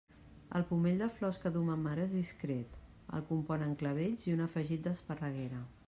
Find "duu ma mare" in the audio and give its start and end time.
1.57-2.03